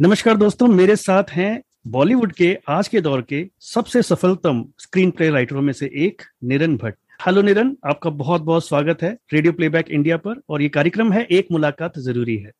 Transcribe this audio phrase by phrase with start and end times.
[0.00, 5.28] नमस्कार दोस्तों मेरे साथ हैं बॉलीवुड के आज के दौर के सबसे सफलतम स्क्रीन प्ले
[5.30, 9.90] राइटरों में से एक निरन भट्ट। हेलो निरन आपका बहुत बहुत स्वागत है रेडियो प्लेबैक
[9.90, 12.50] इंडिया पर और ये कार्यक्रम है एक मुलाकात ज़रूरी है।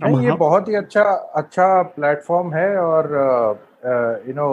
[0.00, 1.02] नहीं, ये बहुत ही अच्छा
[1.36, 3.08] अच्छा प्लेटफॉर्म है और
[4.28, 4.48] यू नो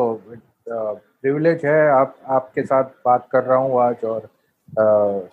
[0.70, 4.30] प्रिविलेज है आप आपके साथ बात कर रहा हूँ आज और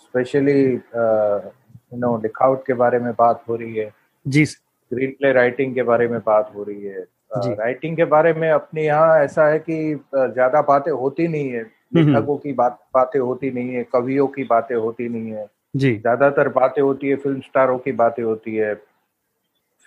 [0.01, 3.91] स्पेशली यू नो लिखावट के बारे में बात हो रही है।
[4.27, 4.45] जी
[4.91, 8.85] स्क्रीन प्ले राइटिंग के बारे में बात हो रही है। राइटिंग के बारे में अपने
[8.85, 13.19] यहाँ ऐसा है कि ज़्यादा बातें होती नहीं है। हम्म, हम्म। लेखकों की बात बातें
[13.21, 17.41] होती नहीं है कवियों की बातें होती नहीं है। जी। ज़्यादातर बातें होती है फ़िल्म
[17.41, 18.75] स्टारों की बातें होती है।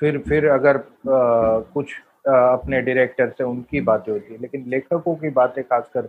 [0.01, 1.93] फिर फिर अगर आ, कुछ
[2.29, 6.01] आ, अपने डायरेक्टर से उनकी बातें होती है। लेकिन लेखकों की बातें खासकर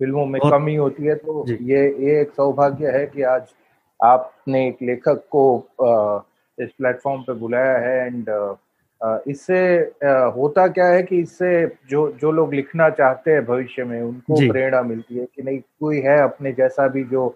[0.00, 3.52] फ़िल्मों में कम ही होती है तो ये ये एक सौभाग्य है कि आज
[4.00, 5.44] आपने एक लेखक को
[5.82, 6.18] आ,
[6.58, 8.54] इस प्लेटफॉर्म पे बुलाया है एंड uh,
[9.00, 13.84] uh, इससे uh, होता क्या है कि इससे जो जो लोग लिखना चाहते हैं भविष्य
[13.84, 17.26] में उनको प्रेरणा मिलती है कि नहीं कोई है अपने जैसा भी जो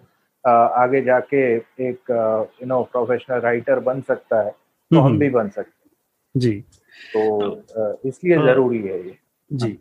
[0.43, 2.11] आगे जाके एक
[2.61, 5.91] यू नो प्रोफेशनल राइटर बन सकता है तो हम हम्म। भी बन सकते हैं।
[6.35, 6.63] जी।
[7.13, 9.17] तो इसलिए ज़रूरी है ये।
[9.53, 9.79] जी।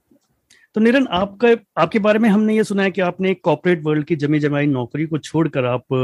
[0.79, 1.49] तो निरन आपका
[1.83, 4.67] आपके बारे में हमने ये सुना है कि आपने एक कॉर्पोरेट वर्ल्ड की जमी जमाई
[4.67, 5.95] नौकरी को छोड़कर आप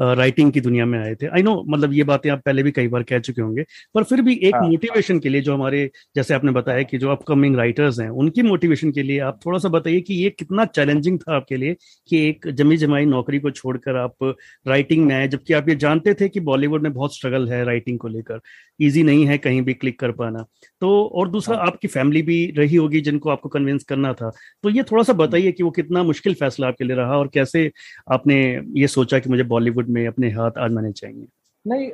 [0.00, 2.88] राइटिंग की दुनिया में आए थे आई नो मतलब ये बातें आप पहले भी कई
[2.88, 6.34] बार कह चुके होंगे पर फिर भी एक मोटिवेशन हाँ। के लिए जो हमारे जैसे
[6.34, 10.00] आपने बताया कि जो अपकमिंग राइटर्स हैं उनकी मोटिवेशन के लिए आप थोड़ा सा बताइए
[10.00, 11.76] कि ये कितना चैलेंजिंग था आपके लिए
[12.08, 14.34] कि एक जमी जमाई नौकरी को छोड़कर आप
[14.66, 17.98] राइटिंग में आए जबकि आप ये जानते थे कि बॉलीवुड में बहुत स्ट्रगल है राइटिंग
[17.98, 18.40] को लेकर
[18.80, 20.44] ईजी नहीं है कहीं भी क्लिक कर पाना
[20.82, 24.30] तो और दूसरा हाँ। आपकी फैमिली भी रही होगी जिनको आपको कन्विंस करना था
[24.62, 27.70] तो ये थोड़ा सा बताइए कि वो कितना मुश्किल फैसला आपके लिए रहा और कैसे
[28.12, 28.36] आपने
[28.76, 31.26] ये सोचा कि मुझे बॉलीवुड में अपने हाथ आजमाने चाहिए
[31.66, 31.88] नहीं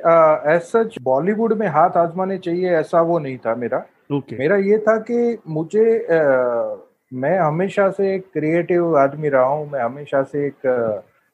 [0.53, 4.39] ऐसा बॉलीवुड में हाथ आजमाने चाहिए ऐसा वो नहीं था मेरा okay.
[4.39, 6.75] मेरा ये था कि मुझे आ,
[7.13, 10.67] मैं हमेशा से एक क्रिएटिव आदमी रहा हूँ मैं हमेशा से एक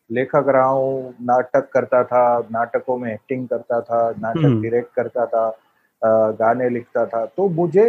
[0.09, 5.25] लेखक रहा हूँ नाटक करता था नाटकों में एक्टिंग करता था नाटक डायरेक्ट हम्म। करता
[5.25, 7.87] था गाने लिखता था तो मुझे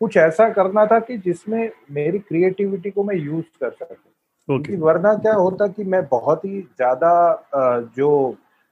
[0.00, 4.08] कुछ ऐसा करना था कि जिसमें मेरी क्रिएटिविटी को मैं यूज़ कर सकूँ
[4.48, 4.78] okay.
[4.78, 7.12] वरना क्या होता कि मैं बहुत ही ज़्यादा
[7.96, 8.10] जो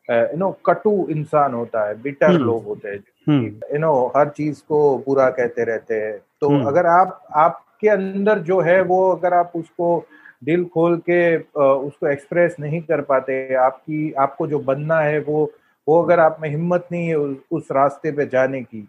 [0.08, 4.28] यू नो कटु इंसान होता है बिटर हम्म। लोग होते हैं यू हम्म। नो हर
[4.28, 9.00] चीज़ को बुरा कहते रहते हैं तो हम्म। अगर आप आपके अंदर जो है वो
[9.10, 10.06] अगर आप उसको
[10.44, 15.50] दिल खोल के उसको एक्सप्रेस नहीं कर पाते आपकी आपको जो बनना है वो
[15.86, 18.88] वो अगर आप में हिम्मत नहीं है उस रास्ते पे जाने की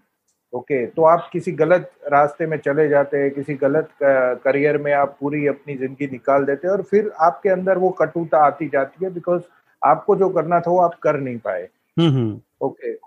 [0.57, 5.17] ओके तो आप किसी गलत रास्ते में चले जाते हैं किसी गलत करियर में आप
[5.19, 9.11] पूरी अपनी ज़िंदगी निकाल देते हैं और फिर आपके अंदर वो कटुता आती जाती है
[9.13, 9.41] बिकॉज़
[9.81, 12.35] आपको जो करना था वो आप कर नहीं पाए ओके हम्म, हम्म।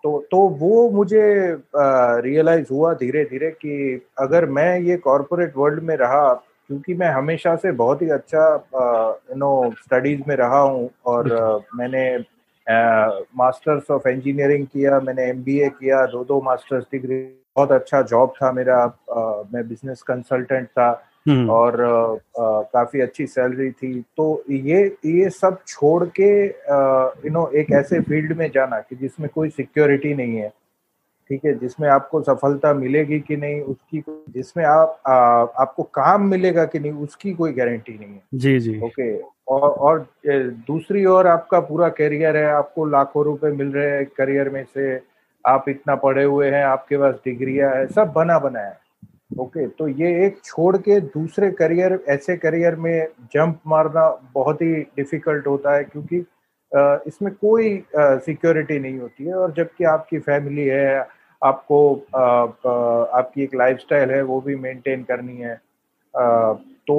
[0.03, 1.23] तो तो वो मुझे
[2.25, 6.33] रियलाइज़ हुआ धीरे धीरे कि अगर मैं ये कॉरपोरेट वर्ल्ड में रहा
[6.69, 8.43] क्योंकि मैं हमेशा से बहुत ही अच्छा
[9.31, 12.05] यू नो स्टडीज़ में रहा हूँ और uh, मैंने
[13.37, 17.19] मास्टर्स ऑफ़ इंजीनियरिंग किया मैंने एमबीए किया दो दो मास्टर्स डिग्री
[17.57, 18.77] बहुत अच्छा जॉब था मेरा।
[19.13, 20.91] आ, मैं बिज़नेस कंसल्टेंट था
[21.29, 27.31] हम्म। और आ, आ, काफ़ी अच्छी सैलरी थी। तो ये ये सब छोड़ के यू
[27.33, 30.49] नो एक ऐसे फ़ील्ड में जाना कि जिसमें कोई सिक्योरिटी नहीं है
[31.31, 31.53] ठीक है?
[31.59, 35.15] जिसमें आपको सफलता मिलेगी कि नहीं उसकी जिसमें आप आ,
[35.63, 39.19] आपको काम मिलेगा कि नहीं उसकी कोई गारंटी नहीं है। जी जी। ओके?
[39.49, 40.07] और और
[40.67, 45.10] दूसरी ओर आपका पूरा करियर है आपको लाखों रुपए मिल रहे हैं करियर में से।
[45.45, 48.79] आप इतना पढ़े हुए हैं, आपके पास डिग्रिया है, सब बना बना है।
[49.39, 54.75] ओके तो ये एक छोड़ के दूसरे करियर, ऐसे करियर में जंप मारना बहुत ही
[54.97, 56.25] डिफ़िकल्ट होता है क्योंकि
[57.09, 61.07] इसमें कोई सिक्योरिटी नहीं होती है और जबकि आपकी फैमिली है,
[61.43, 61.95] आपको
[63.13, 65.55] आपकी एक लाइफस्टाइल है, वो भी मेंटेन करनी है।
[66.87, 66.97] तो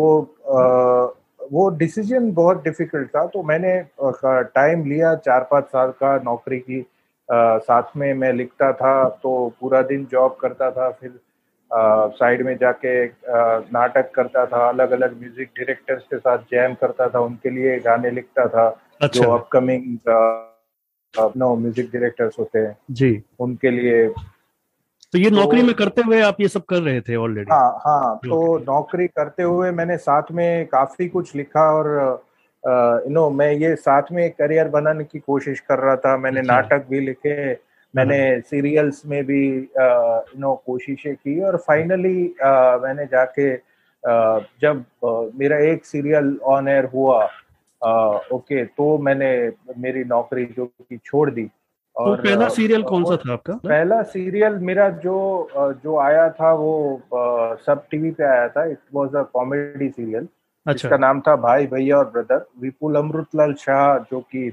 [1.52, 6.86] वो डिसीज़न बहुत डिफ़िकल्ट था तो मैंने टाइम लिया, चार पाँच साल का नौकरी की
[7.34, 8.94] साथ में मैं लिखता था
[9.24, 11.20] तो पूरा दिन जॉब करता था फिर
[12.16, 13.06] साइड में जाके
[13.72, 18.12] नाटक करता था अलग अलग म्यूज़िक डायरेक्टर्स के साथ जैम करता था उनके लिए गाने
[18.12, 18.68] लिखता था
[19.02, 19.98] अच्छा। जो अपकमिंग
[21.38, 24.08] नो म्यूज़िक डायरेक्टर्स होते हैं। जी। उनके लिए
[25.14, 27.52] तो ये नौकरी तो, नौकरी में करते हुए आप ये सब कर रहे थे ऑलरेडी
[27.52, 31.90] हाँ हाँ तो नौकरी करते हुए मैंने साथ में काफ़ी कुछ लिखा और
[32.64, 36.54] यू नो मैं ये साथ में करियर बनाने की कोशिश कर रहा था मैंने अच्छा।
[36.54, 37.52] नाटक भी लिखे
[37.94, 42.18] मैंने सीरियल्स हाँ। में भी यू नो कोशिशें की और फाइनली
[42.84, 43.56] मैंने जाके
[44.62, 44.84] जब
[45.36, 47.24] मेरा एक सीरियल ऑन एयर हुआ
[48.34, 49.32] ओके तो मैंने
[49.78, 53.54] मेरी नौकरी जो की छोड़ दी तो और तो पहला सीरियल कौन सा था आपका
[53.64, 55.16] पहला सीरियल मेरा जो
[55.84, 56.76] जो आया था वो
[57.66, 60.28] सब टीवी पे आया था it was a comedy serial
[60.66, 64.52] अच्छा। इसका नाम था भाई भैया और ब्रदर विपुल अमृतलाल शाह जो कि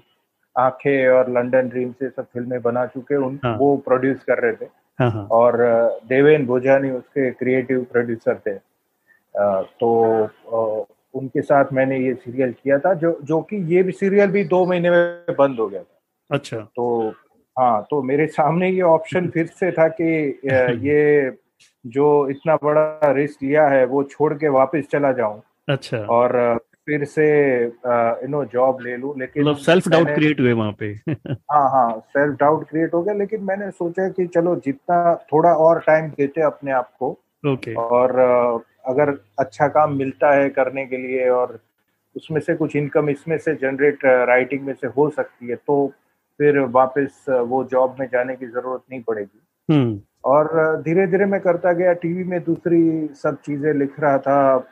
[0.56, 3.56] आँखें और लंदन ड्रीम से सब फ़िल्में बना चुके उन हाँ.
[3.58, 4.64] वो प्रोड्यूस कर रहे थे।
[4.98, 5.26] हाँ, हाँ.
[5.30, 5.56] और
[6.08, 8.54] देवेन भोजानी उसके क्रिएटिव प्रोड्यूसर थे।
[9.80, 10.28] तो
[11.14, 14.64] उनके साथ मैंने ये सीरियल किया था जो जो कि ये भी सीरियल भी दो
[14.66, 17.08] महीने में बंद हो गया था। अच्छा। तो
[17.56, 20.40] हाँ तो मेरे सामने ये ऑप्शन फिर से था कि
[20.88, 21.30] ये
[21.84, 27.04] जो इतना बड़ा रिस्क लिया है वो छोड़ के वापस चला जाऊँ। अच्छा। और फिर
[27.04, 27.24] से
[27.64, 30.86] यू नो जॉब ले लूँ लेकिन मतलब सेल्फ डाउट क्रिएट हुए वहाँ पे।
[31.52, 35.80] हाँ हाँ सेल्फ डाउट क्रिएट हो गया लेकिन मैंने सोचा कि चलो जितना थोड़ा और
[35.80, 37.10] टाइम देते अपने आप को
[37.46, 38.18] ओके और
[38.86, 41.58] अगर अच्छा काम मिलता है करने के लिए और
[42.16, 45.86] उसमें से कुछ इनकम इसमें से जनरेट राइटिंग में से हो सकती है तो
[46.40, 51.72] फिर वापस वो जॉब में जाने की ज़रूरत नहीं पड़ेगी। और धीरे धीरे मैं करता
[51.72, 54.68] गया, टीवी में दूसरी सब चीज़ें लिख रहा था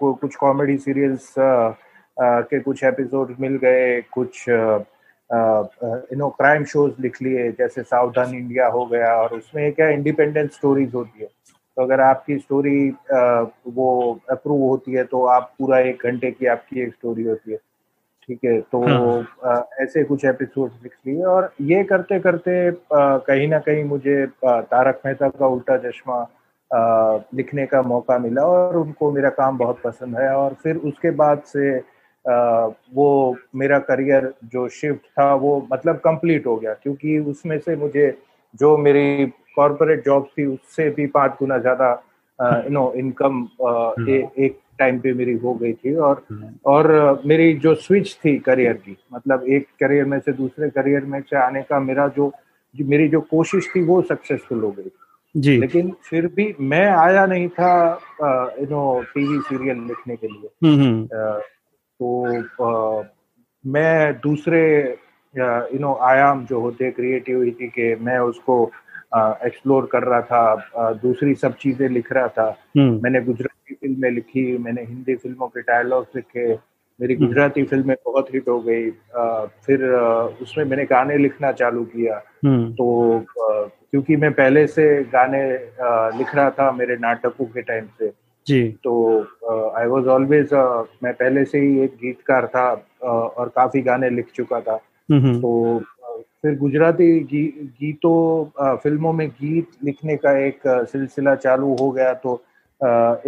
[0.00, 1.34] कुछ कॉमेडी सीरियल्स
[2.16, 8.66] के कुछ एपिसोड मिल गए, कुछ यू नो क्राइम शोज़ लिख लिए, जैसे सावधान इंडिया
[8.68, 12.88] हो गया, और उसमें क्या इंडिपेंडेंट स्टोरीज होती है। तो अगर आपकी स्टोरी
[13.68, 17.58] वो अप्रूव होती है तो आप पूरा एक घंटे की आपकी एक स्टोरी होती है।
[18.28, 18.80] ठीक है तो
[19.44, 22.52] हाँ। ऐसे कुछ एपिसोड लिख लिए और ये करते करते
[22.92, 26.20] कहीं ना कहीं मुझे तारक मेहता का उल्टा चश्मा
[27.34, 31.42] लिखने का मौका मिला और उनको मेरा काम बहुत पसंद है और फिर उसके बाद
[31.46, 31.76] से
[32.94, 38.10] वो मेरा करियर जो शिफ्ट था वो मतलब कंप्लीट हो गया क्योंकि उसमें से मुझे
[38.54, 39.26] जो मेरी
[39.56, 41.90] कॉरपोरेट जॉब थी उससे भी पाँच गुना ज़्यादा
[42.38, 43.42] यू नो इनकम
[44.38, 48.72] एक टाइम पे मेरी हो गई थी और हम्म। और मेरी जो स्विच थी करियर
[48.76, 52.32] की मतलब एक करियर में से दूसरे करियर में से आने का मेरा जो
[52.74, 54.90] मेरी जो कोशिश थी वो सक्सेसफुल हो गई
[55.34, 57.72] जी लेकिन फिर भी मैं आया नहीं था
[58.60, 61.06] यू नो टीवी सीरियल लिखने के लिए हम्म, हम्म।
[62.00, 63.02] तो आ,
[63.64, 64.62] मैं दूसरे
[65.34, 68.64] यू नो आयाम जो होते क्रिएटिविटी के मैं उसको
[69.46, 74.82] एक्सप्लोर कर रहा था दूसरी सब चीज़ें लिख रहा था। मैंने गुजराती फ़िल्में लिखी मैंने
[74.82, 76.54] हिंदी फ़िल्मों के डायलॉग लिखे
[77.00, 78.90] मेरी गुजराती फ़िल्में बहुत हिट हो गई।
[79.66, 79.84] फिर
[80.42, 85.42] उसमें मैंने गाने लिखना चालू किया। तो क्योंकि मैं पहले से गाने
[86.18, 88.10] लिख रहा था मेरे नाटकों के टाइम से।
[88.46, 89.20] जी। तो
[89.78, 90.54] आई वाज ऑलवेज
[91.02, 92.68] मैं पहले से ही एक गीतकार था
[93.02, 94.76] और काफ़ी गाने लिख चुका था।
[95.12, 95.82] तो
[96.44, 97.44] फिर गुजराती गी,
[97.80, 102.34] गीतों फ़िल्मों में गीत लिखने का एक सिलसिला चालू हो गया तो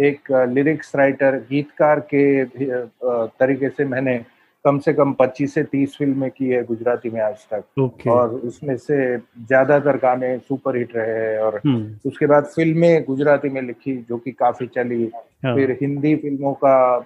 [0.01, 4.17] एक लिरिक्स राइटर गीतकार के तरीके से मैंने
[4.65, 8.07] कम से कम 25 से 30 फ़िल्में की है गुजराती में आज तक okay.
[8.07, 12.07] और उसमें से ज़्यादातर गाने सुपर हिट रहे हैं और hmm.
[12.07, 15.11] उसके बाद फ़िल्में गुजराती में लिखी जो कि काफ़ी चली
[15.45, 15.55] हाँ.
[15.55, 16.99] फिर हिंदी फ़िल्मों का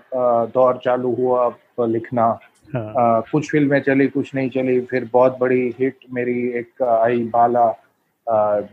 [0.56, 1.50] दौर चालू हुआ
[1.86, 2.40] लिखना
[2.74, 2.94] हाँ.
[2.98, 7.72] आ, कुछ फ़िल्में चली कुछ नहीं चली फिर बहुत बड़ी हिट मेरी एक आई बाला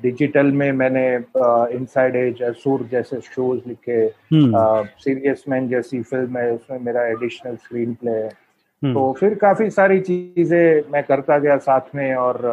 [0.02, 1.06] डिजिटल में मैंने
[1.76, 7.56] इनसाइड एज असुर जैसे शोज़ लिखे सीरियस हम्म। मैन जैसी फ़िल्म है उसमें मेरा एडिशनल
[7.56, 8.28] स्क्रीन प्ले है
[8.82, 12.46] हम्म। तो फिर काफ़ी सारी चीज़ें मैं करता गया साथ में और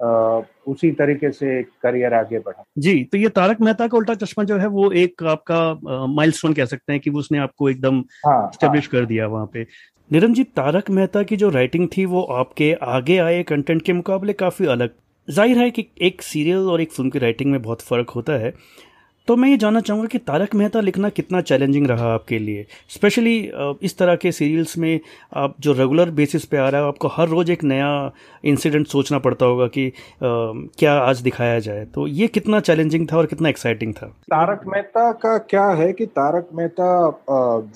[0.00, 4.44] आ, उसी तरीके से करियर आगे बढ़ा जी तो ये तारक मेहता का उल्टा चश्मा
[4.44, 8.70] जो है वो एक आपका माइलस्टोन कह सकते हैं कि उसने आपको एकदम स्टेब्लिश हाँ,
[8.70, 8.80] हाँ.
[8.92, 9.66] कर दिया वहाँ पे
[10.10, 14.66] निरंजित तारक मेहता की जो राइटिंग थी वो आपके आगे आए कंटेंट के मुकाबले काफ़ी
[14.66, 14.90] अलग।
[15.28, 18.52] ज़ाहिर है कि एक सीरियल और एक फ़िल्म की राइटिंग में बहुत फ़र्क होता है।
[19.28, 22.66] तो मैं ये जानना चाहूँगा कि तारक मेहता लिखना कितना चैलेंजिंग रहा आपके लिए?
[22.88, 23.36] स्पेशली
[23.82, 25.00] इस तरह के सीरियल्स में
[25.34, 28.10] आप जो रेगुलर बेसिस पे आ रहा है आपको हर रोज़ एक नया
[28.44, 29.92] इंसिडेंट सोचना पड़ता होगा कि आ,
[30.78, 34.06] क्या आज दिखाया जाए। तो ये कितना चैलेंजिंग था और कितना एक्साइटिंग था?
[34.06, 37.10] तारक मेहता का क्या है कि तारक मेहता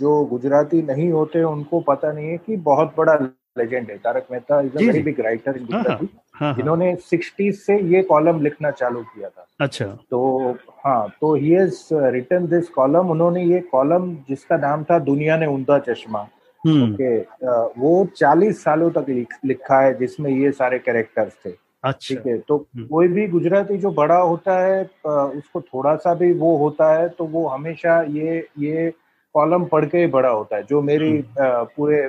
[0.00, 3.14] जो गुजराती नहीं होते उनको पता नहीं है कि बहुत बड़ा
[3.58, 6.08] लेजेंड है। Tarak Mehta is a very big writer in Gujarati
[6.54, 10.50] जिन्होंने सिक्सटीज से ये कॉलम लिखना चालू किया था। अच्छा। तो
[10.84, 11.78] हाँ तो he has
[12.14, 16.26] written this column उन्होंने ये कॉलम जिसका नाम था दुनिया ने उंदा चश्मा।
[16.62, 17.16] हम्म। ओके
[17.80, 19.06] वो चालीस सालों तक
[19.44, 21.50] लिखा है जिसमें ये सारे कैरेक्टर्स थे।
[21.84, 26.14] अच्छा। ठीक है तो हम्म। कोई भी गुजराती जो बड़ा होता है उसको थोड़ा सा
[26.14, 28.90] भी वो होता है तो वो हमेशा ये ये
[29.34, 32.00] कॉलम पढ़ के ही बड़ा होता है। जो मेरी हम्म। पूरे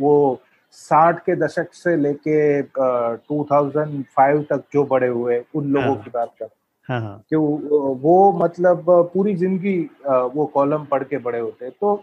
[0.00, 0.40] वो
[0.74, 6.02] साठ के दशक से लेके टू थाउज़ेंड फाइव तक जो बड़े हुए उन लोगों हाँ।
[6.02, 6.48] की बात कर
[6.88, 7.18] हाँ, हाँ.
[7.30, 11.94] कि वो मतलब पूरी ज़िंदगी वो कॉलम पढ़ के बड़े होते तो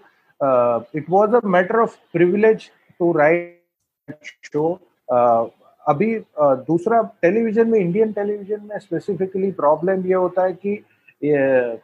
[0.95, 4.73] it was a matter of privilege to write show
[5.85, 6.15] अभी
[6.65, 10.83] दूसरा टेलीविज़न में इंडियन टेलीविज़न में स्पेसिफिकली प्रॉब्लम ये होता है कि
[11.21, 11.79] ये,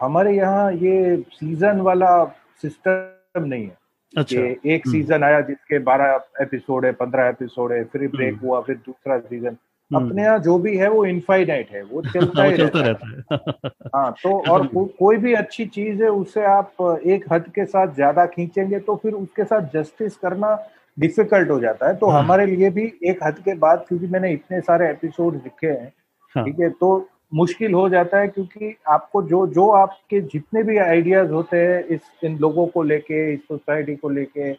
[0.00, 2.24] हमारे यहाँ ये सीज़न वाला
[2.62, 3.76] सिस्टम नहीं है
[4.16, 8.46] अच्छा एक हम्म। सीज़न आया जिसके बारह एपिसोड है पंद्रह एपिसोड है फिर ब्रेक हम्म।
[8.46, 9.56] हुआ फिर दूसरा सीज़न
[9.90, 13.70] हम्म। अपने यहाँ जो भी है वो इनफाइनाइट है वो चलता ही रहता, रहता है
[13.94, 17.94] हाँ तो और को, कोई भी अच्छी चीज़ है उसे आप एक हद के साथ
[17.94, 20.56] ज़्यादा खींचेंगे तो फिर उसके साथ जस्टिस करना
[20.96, 24.32] डिफ़िकल्ट हो जाता है तो हाँ। हमारे लिए भी एक हद के बाद क्योंकि मैंने
[24.32, 25.92] इतने सारे एपिसोड लिखे हैं
[26.34, 26.96] हाँ। ठीक है तो
[27.34, 32.00] मुश्किल हो जाता है क्योंकि आपको जो जो आपके जितने भी आइडियाज़ होते हैं इस
[32.24, 34.50] इन लोगों को लेके इस सोसाइटी को लेके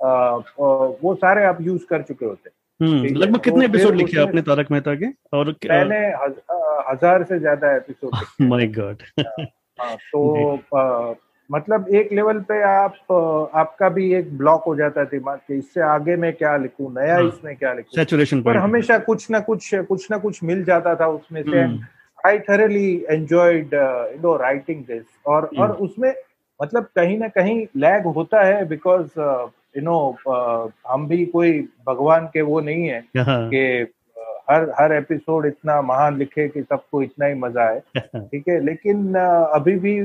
[0.00, 4.70] वो सारे आप यूज़ कर चुके होते हैं। हम्म, लगभग कितने एपिसोड लिखे आपने तारक
[4.70, 5.06] मेहता के?
[5.32, 6.34] और मैंने हज,
[6.90, 9.02] हज़ार से ज़्यादा एपिसोड माय गॉड
[9.80, 11.16] तो
[11.50, 13.12] मतलब एक लेवल पे आप
[13.54, 17.14] आपका भी एक ब्लॉक हो जाता है दिमाग के इससे आगे मैं क्या लिखूं नया
[17.14, 17.96] हाँ, इसमें क्या लिखूं?
[17.96, 21.66] सैचुरेशन पर हमेशा कुछ ना कुछ कुछ ना कुछ मिल जाता था उसमें से।
[22.26, 26.14] I thoroughly enjoyed you know writing this और और हम्म। उसमें
[26.62, 29.20] मतलब कहीं ना कहीं लैग होता है बिकॉज़
[29.76, 30.16] यू नो
[30.88, 33.92] हम भी कोई भगवान के वो नहीं है कि
[34.50, 38.58] हर हर एपिसोड इतना महान लिखे कि सबको इतना ही मज़ा आए। ठीक है?
[38.60, 40.00] लेकिन अभी भी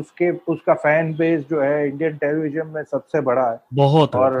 [0.00, 4.36] उसके उसका फ़ैन बेस जो है इंडियन टेलीविज़न में सबसे बड़ा है। बहुत और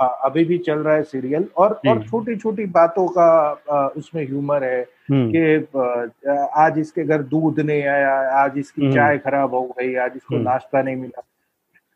[0.00, 4.80] अभी भी चल रहा है सीरियल और और छोटी छोटी बातों का उसमें ह्यूमर है
[5.10, 9.94] हम्म। कि आज इसके घर दूध नहीं आया आज इसकी हम्म। चाय खराब हो गई
[9.96, 11.22] आज इसको हम्म। नाश्ता नहीं मिला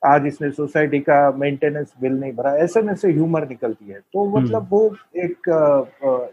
[0.03, 4.25] आज इसने सोसाइटी का मेंटेनेंस बिल नहीं भरा ऐसे में से ह्यूमर निकलती है तो
[4.25, 4.85] हम्म। मतलब वो
[5.17, 5.49] एक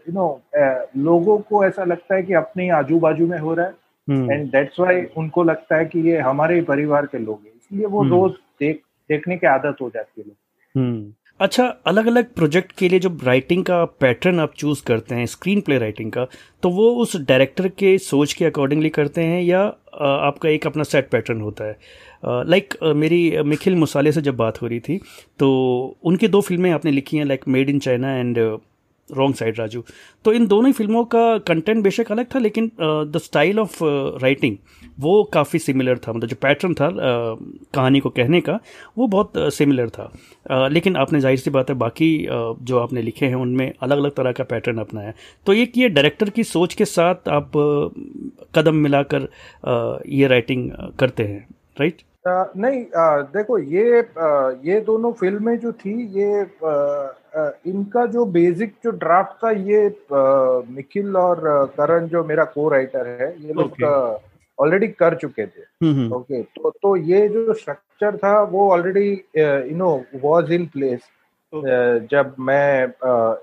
[0.08, 0.40] यू नो
[0.98, 3.74] लोगों को ऐसा लगता है कि अपने आजू बाजू में हो रहा है
[4.08, 7.86] एंड दैट्स वाई उनको लगता है कि ये हमारे ही परिवार के लोग हैं इसलिए
[7.86, 10.34] वो हम्म। रोज देख देखने की आदत हो जाती है
[10.74, 15.26] हम्म। अच्छा अलग अलग प्रोजेक्ट के लिए जब राइटिंग का पैटर्न आप चूज़ करते हैं
[15.26, 16.26] स्क्रीन प्ले राइटिंग का
[16.62, 19.60] तो वो उस डायरेक्टर के सोच के अकॉर्डिंगली करते हैं या
[20.00, 21.78] आपका एक अपना सेट पैटर्न होता है?
[22.26, 25.00] लाइक like, मेरी निखिल मुसाले से जब बात हो रही थी
[25.38, 25.48] तो
[26.02, 28.58] उनकी दो फ़िल्में आपने लिखी हैं like Made in China and
[29.16, 29.82] Wrong Side Raju
[30.24, 33.78] तो इन दोनों ही फ़िल्मों का कंटेंट बेशक अलग था लेकिन द स्टाइल ऑफ़
[34.22, 34.56] राइटिंग
[35.00, 37.38] वो काफ़ी सिमिलर था। मतलब जो पैटर्न था uh,
[37.74, 38.58] कहानी को कहने का
[38.98, 40.10] वो बहुत सिमिलर uh, था।
[40.50, 43.98] Uh, लेकिन आपने ज़ाहिर सी बात है बाकी uh, जो आपने लिखे हैं उनमें अलग
[43.98, 45.12] अलग तरह का पैटर्न अपनाया
[45.46, 47.90] तो एक ये डायरेक्टर की सोच के साथ आप uh,
[48.54, 51.46] कदम मिलाकर uh, ये राइटिंग करते हैं
[51.80, 57.50] राइट आ, नहीं आ, देखो ये आ, ये दोनों फ़िल्में जो थी ये आ, आ,
[57.66, 61.40] इनका जो बेसिक जो ड्राफ्ट था ये निखिल और
[61.76, 63.82] करण जो मेरा को राइटर है ये लोग
[64.58, 69.10] ऑलरेडी कर चुके थे। Okay hmm, hmm. तो तो ये जो स्ट्रक्चर था वो already
[69.36, 71.00] you know was in place
[72.10, 72.84] जब मैं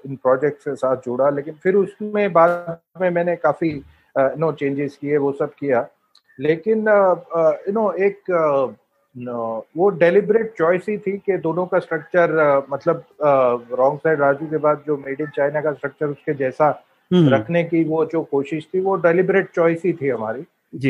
[0.10, 3.72] इन प्रोजेक्ट के साथ जुड़ा लेकिन फिर उसमें बाद में मैंने काफ़ी
[4.17, 5.88] नो चेंजेस किए वो सब किया।
[6.39, 6.88] लेकिन
[7.67, 8.32] यू नो एक
[9.77, 13.03] वो डेलिबरेट चॉइस ही थी कि दोनों का स्ट्रक्चर मतलब
[13.74, 17.63] रॉन्ग साइड राजू के बाद जो मेड इन चाइना का स्ट्रक्चर उसके जैसा हम्म। रखने
[17.63, 20.46] की वो जो कोशिश थी वो डेलिबरेट चॉइस ही थी हमारी।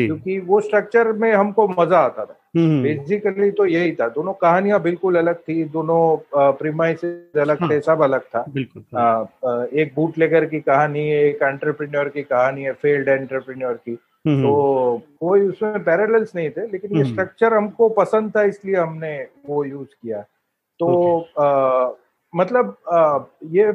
[0.06, 4.80] क्योंकि वो स्ट्रक्चर में हमको मज़ा आता था। Basically hmm. तो यही था। दोनों कहानियाँ
[4.82, 6.00] बिल्कुल अलग थी दोनों
[6.52, 7.04] प्रीमाइस
[7.36, 9.24] अलग हाँ, थे सब अलग था। बिल्कुल आ,
[9.82, 14.07] एक बूट लेकर की कहानी है एक एंटरप्रेन्योर की कहानी है फेल्ड एंटरप्रेन्योर की। हम्म,
[14.24, 18.76] तो हम्म। कोई उसमें पैरेलल्स नहीं थे लेकिन ये स्ट्रक्चर हम्म। हमको पसंद था इसलिए
[18.76, 20.20] हमने वो यूज़ किया
[20.80, 21.90] तो आ,
[22.32, 23.72] मतलब आ, ये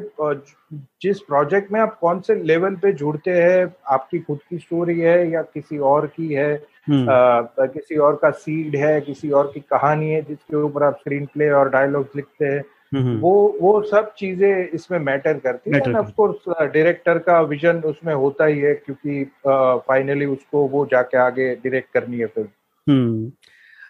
[1.02, 5.30] जिस प्रोजेक्ट में आप कौन से लेवल पे जुड़ते हैं आपकी खुद की स्टोरी है
[5.30, 10.10] या किसी और की है आ, किसी और का सीड है किसी और की कहानी
[10.10, 12.62] है जिसके ऊपर आप स्क्रीन प्ले और डायलॉग लिखते हैं
[13.02, 18.44] वो वो सब चीज़ें इसमें मैटर करती है। ऑफ़ कोर्स डायरेक्टर का विजन उसमें होता
[18.44, 19.30] ही है क्योंकि
[19.88, 22.48] फाइनली uh, उसको वो जाके आगे डायरेक्ट करनी है फ़िल्म।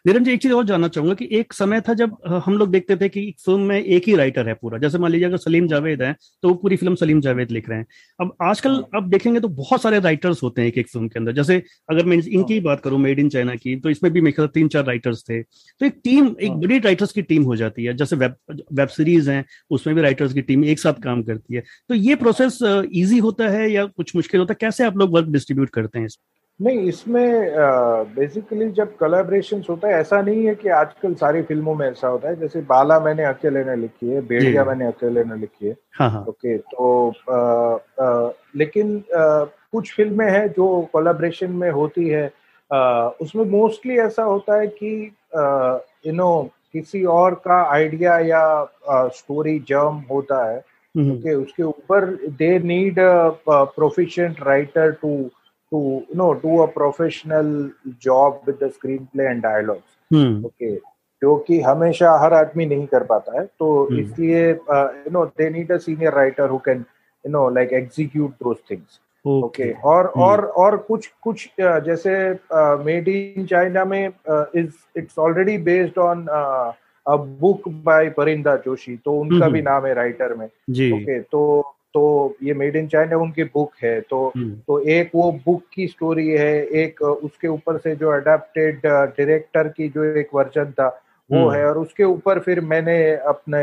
[0.05, 3.09] निरंजन एक चीज़ और जानना चाहूँगा कि एक समय था जब हम लोग देखते थे
[3.09, 6.13] कि फ़िल्म में एक ही राइटर है पूरा। जैसे मान लीजिए अगर सलीम जावेद है
[6.43, 7.87] तो वो पूरी फ़िल्म सलीम जावेद लिख रहे हैं।
[8.19, 11.19] अब आजकल हाँ। अब देखेंगे तो बहुत सारे राइटर्स होते हैं एक एक फ़िल्म के
[11.19, 14.21] अंदर। जैसे अगर मैं इनकी हाँ। बात करूँ मेड इन चाइना की तो इसमें भी
[14.21, 17.43] मेरे ख्याल तीन चार राइटर्स थे। तो एक टीम एक हाँ। बड़ी राइटर्स की टीम
[17.45, 18.35] हो जाती है। जैसे वेब
[18.73, 22.15] वेब सीरीज़ है उसमें भी राइटर्स की टीम एक साथ काम करती है। तो ये
[22.17, 22.59] प्रोसेस
[22.95, 24.59] ईजी होता है या कुछ मुश्किल होता है?
[24.61, 26.09] कैसे आप लोग वर्क डिस्ट्रीब्यूट करते हैं
[26.61, 27.53] नहीं इसमें
[28.15, 32.29] बेसिकली जब कोलैबोरेशन होता है ऐसा नहीं है कि आजकल सारी फ़िल्मों में ऐसा होता
[32.29, 36.11] है जैसे बाला मैंने अकेले ने लिखी है बेड़िया मैंने अकेले ने लिखी है। हाँ
[36.11, 36.25] हाँ.
[36.29, 37.39] ओके तो आ,
[38.05, 42.25] आ, लेकिन आ, कुछ फ़िल्में हैं जो कोलैबोरेशन में होती है
[42.71, 44.95] आ, उसमें मोस्टली ऐसा होता है कि
[46.07, 46.33] यू नो
[46.73, 50.59] किसी और का आइडिया या स्टोरी जर्म होता है
[50.95, 52.05] ओके उसके ऊपर
[52.39, 52.97] they need
[53.49, 55.17] proficient writer to
[55.75, 57.71] to you know do a professional
[58.03, 58.71] job with the
[59.05, 60.75] screenplay and dialogues okay
[61.23, 65.73] जो कि हमेशा हर आदमी नहीं कर पाता है तो इसलिए you know they need
[65.73, 66.85] a senior writer who can
[67.25, 70.23] you know like execute those things okay और hmm.
[70.23, 72.31] और और कुछ कुछ जैसे
[72.85, 74.09] मेड इन चाइना में
[74.57, 76.27] is it's already based on
[77.09, 81.74] a book by Parinda Joshi तो उनका भी नाम है राइटर में। ओके okay, तो
[81.95, 86.29] तो ये मेड इन चाइना उनकी बुक है तो तो एक वो बुक की स्टोरी
[86.29, 90.89] है एक उसके ऊपर से जो अडेप्टेड डायरेक्टर की जो एक वर्जन था
[91.31, 92.97] वो हम्म। है और उसके ऊपर फिर मैंने
[93.27, 93.63] अपने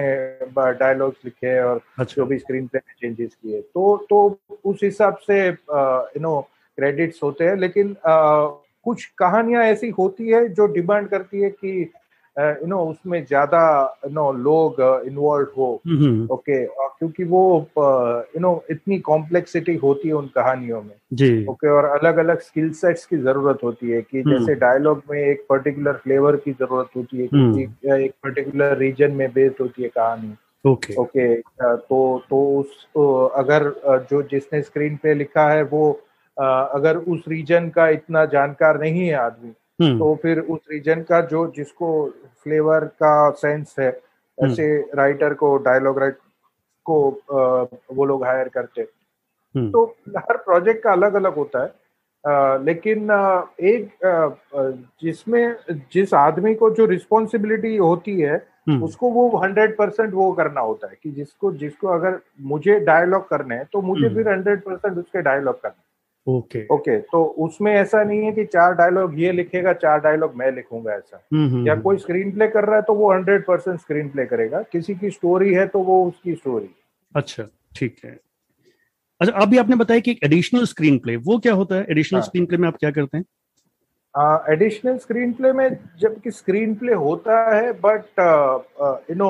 [0.73, 5.47] डायलॉग्स लिखे और अच्छा। जो भी स्क्रीन पे चेंजेस किए तो तो उस हिसाब से
[5.47, 6.39] यू नो
[6.77, 8.47] क्रेडिट्स होते हैं लेकिन आ,
[8.85, 11.91] कुछ कहानियाँ ऐसी होती है जो डिमांड करती है कि
[12.37, 13.61] यू नो उसमें ज़्यादा
[14.05, 15.71] यू नो लोग इन्वॉल्व हो
[16.31, 17.41] ओके क्योंकि वो
[17.77, 20.95] यू नो इतनी कॉम्प्लेक्सिटी होती है उन कहानियों में
[21.49, 25.19] ओके और अलग अलग स्किल सेट्स की ज़रूरत होती है कि हम्म। जैसे डायलॉग में
[25.19, 29.89] एक पर्टिकुलर फ्लेवर की ज़रूरत होती है हम्म। एक पर्टिकुलर रीजन में बेस्ड होती है
[29.89, 30.35] कहानी
[30.65, 32.85] ओके ओके तो तो उस
[33.35, 33.69] अगर
[34.11, 35.91] जो जिसने स्क्रीन पे लिखा है वो
[36.37, 41.51] अगर उस रीजन का इतना जानकार नहीं है आदमी। तो फिर उस रीजन का जो
[41.55, 42.09] जिसको
[42.43, 46.17] फ्लेवर का सेंस है हम्म। ऐसे राइटर को डायलॉग राइट
[46.85, 47.21] को
[47.93, 49.85] वो लोग हायर करते। हम्म। तो
[50.17, 51.73] हर प्रोजेक्ट का अलग अलग होता है।
[52.27, 53.11] आ, लेकिन
[53.61, 53.89] एक
[55.03, 55.55] जिसमें
[55.93, 58.51] जिस आदमी को जो रिस्पॉन्सिबिलिटी होती है
[58.83, 63.55] उसको वो हंड्रेड परसेंट वो करना होता है कि जिसको जिसको अगर मुझे डायलॉग करने
[63.55, 65.81] हैं तो मुझे फिर हंड्रेड परसेंट उसके डायलॉग करने
[66.27, 70.51] ओके। ओके तो उसमें ऐसा नहीं है कि चार डायलॉग ये लिखेगा चार डायलॉग मैं
[70.51, 73.45] लिखूँगा ऐसा। हम्म, हम्म, या हम्म। कोई स्क्रीन प्ले कर रहा है तो वो हंड्रेड
[73.45, 76.69] परसेंट स्क्रीन प्ले करेगा। किसी की स्टोरी है तो वो उसकी स्टोरी
[77.15, 78.19] अच्छा ठीक है।
[79.21, 81.85] अच्छा अभी आपने बताया कि एडिशनल स्क्रीन प्ले वो क्या होता है?
[81.89, 82.25] एडिशनल हाँ.
[82.25, 83.25] स्क्रीन प्ले में आप क्या करते हैं?
[84.49, 88.19] एडिशनल स्क्रीन प्ले में जबकि स्क्रीन प्ले होता है but
[89.09, 89.29] you know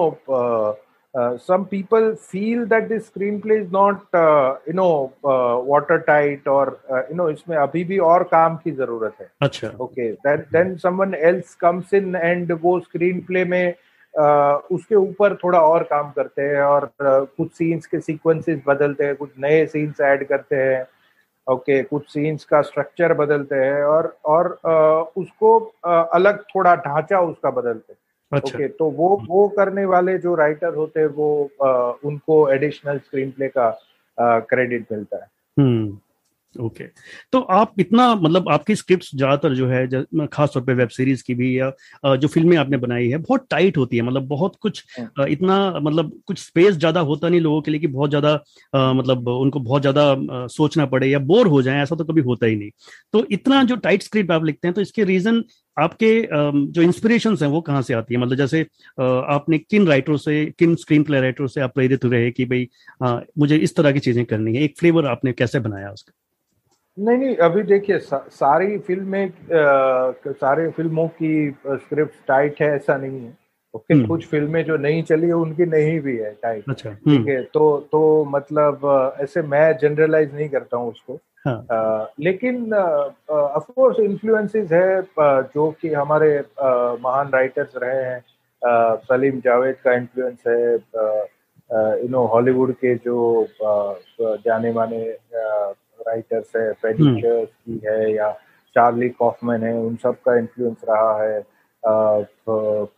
[1.14, 6.80] Uh, some people feel that the screenplay is not uh, you know uh, watertight or
[6.90, 10.76] uh, you know इसमें अभी भी और काम की ज़रूरत है। अच्छा। Okay then then
[10.78, 16.12] someone else comes in and वो स्क्रीन प्ले में uh, उसके ऊपर थोड़ा और काम
[16.12, 20.56] करते हैं और uh, कुछ सीन्स के सीक्वेंसेस बदलते हैं कुछ नए सीन्स ऐड करते
[20.56, 20.86] हैं।
[21.48, 26.76] ओके okay, कुछ सीन्स का स्ट्रक्चर बदलते हैं और और uh, उसको uh, अलग थोड़ा
[26.76, 28.00] ढांचा उसका बदलते हैं।
[28.34, 32.98] अच्छा। Okay, तो वो वो करने वाले जो राइटर होते हैं वो आ, उनको एडिशनल
[32.98, 33.80] स्क्रीन प्ले का
[34.20, 35.28] क्रेडिट मिलता है।
[35.60, 35.98] हम्म।
[36.56, 36.96] Okay okay.
[37.34, 41.58] तो आप इतना मतलब आपकी स्क्रिप्ट ज़्यादातर जो है खासतौर पे वेब सीरीज़ की भी
[41.60, 41.72] या
[42.16, 46.12] जो फ़िल्में आपने बनाई है बहुत टाइट होती है। मतलब बहुत कुछ हाँ। इतना मतलब
[46.28, 48.34] कुछ स्पेस ज़्यादा होता नहीं लोगों के लिए कि बहुत ज़्यादा
[48.94, 52.56] मतलब उनको बहुत ज़्यादा सोचना पड़े या बोर हो जाए ऐसा तो कभी होता ही
[52.56, 52.70] नहीं।
[53.14, 55.44] तो इतना जो टाइट स्क्रिप्ट आप लिखते हैं तो इसके रीजन
[55.78, 56.12] आपके
[56.72, 58.20] जो इंस्पिरेशन हैं वो कहाँ से आती है?
[58.22, 58.62] मतलब जैसे
[59.02, 62.68] आपने किन राइटरों से किन स्क्रीन प्ले राइटरों से आप प्रेरित रहे कि भाई
[63.40, 64.64] मुझे इस तरह की चीज़ें करनी है?
[64.64, 66.12] एक फ्लेवर आपने कैसे बनाया उसका?
[66.98, 73.22] नहीं नहीं अभी देखिए सा, सारी फ़िल्में सारे फ़िल्मों की स्क्रिप्ट टाइट है ऐसा नहीं
[73.22, 73.38] है।
[73.74, 77.28] Okay hmm. कुछ फ़िल्में जो नहीं चली है उनकी नहीं भी है टाइट अच्छा ठीक
[77.28, 81.66] है तो तो मतलब ऐसे मैं जनरलाइज नहीं करता हूँ उसको। हाँ.
[81.72, 85.02] आ, लेकिन ऑफ़ कोर्स इन्फ्लुएंसेस है
[85.54, 88.18] जो कि हमारे आ, महान राइटर्स रहे हैं।
[88.62, 90.74] आ, सलीम जावेद का इन्फ्लुएंस है
[92.02, 93.48] यू नो हॉलीवुड के जो
[94.46, 95.04] जाने माने
[96.12, 98.32] राइटर्स है फेडिचर्स की है या
[98.76, 101.42] चार्ली कॉफमैन है उन सब का इन्फ्लुएंस रहा है।